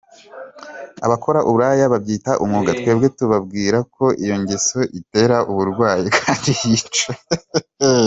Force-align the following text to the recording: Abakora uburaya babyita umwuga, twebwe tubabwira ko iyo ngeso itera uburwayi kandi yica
Abakora 1.05 1.39
uburaya 1.47 1.85
babyita 1.93 2.31
umwuga, 2.43 2.69
twebwe 2.79 3.07
tubabwira 3.17 3.77
ko 3.95 4.05
iyo 4.23 4.35
ngeso 4.41 4.79
itera 4.99 5.37
uburwayi 5.51 6.07
kandi 6.19 6.49
yica 6.67 7.09